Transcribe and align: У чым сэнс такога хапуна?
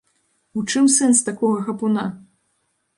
У 0.59 0.63
чым 0.71 0.89
сэнс 0.95 1.23
такога 1.29 1.59
хапуна? 1.71 2.11